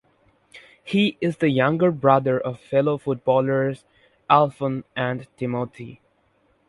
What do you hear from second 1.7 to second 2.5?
brother